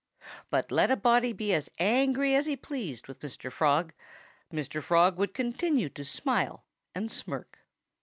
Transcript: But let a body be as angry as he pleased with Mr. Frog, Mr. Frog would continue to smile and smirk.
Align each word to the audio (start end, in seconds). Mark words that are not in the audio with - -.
But 0.49 0.71
let 0.71 0.89
a 0.89 0.95
body 0.95 1.31
be 1.31 1.53
as 1.53 1.69
angry 1.77 2.33
as 2.33 2.47
he 2.47 2.55
pleased 2.55 3.07
with 3.07 3.19
Mr. 3.19 3.51
Frog, 3.51 3.93
Mr. 4.51 4.81
Frog 4.81 5.19
would 5.19 5.35
continue 5.35 5.89
to 5.89 6.03
smile 6.03 6.65
and 6.95 7.11
smirk. 7.11 7.59